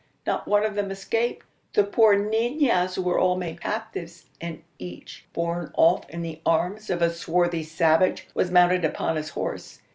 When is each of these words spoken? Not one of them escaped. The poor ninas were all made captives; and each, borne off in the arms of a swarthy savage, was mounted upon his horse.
Not 0.25 0.47
one 0.47 0.63
of 0.65 0.73
them 0.73 0.89
escaped. 0.89 1.45
The 1.73 1.83
poor 1.83 2.15
ninas 2.17 2.97
were 2.97 3.19
all 3.19 3.35
made 3.37 3.61
captives; 3.61 4.25
and 4.41 4.63
each, 4.79 5.27
borne 5.31 5.71
off 5.75 6.09
in 6.09 6.23
the 6.23 6.41
arms 6.43 6.89
of 6.89 7.03
a 7.03 7.13
swarthy 7.13 7.61
savage, 7.61 8.27
was 8.33 8.49
mounted 8.49 8.83
upon 8.83 9.15
his 9.15 9.29
horse. 9.29 9.77